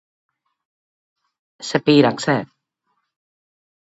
Σε 1.57 1.79
πείραξε; 1.81 2.51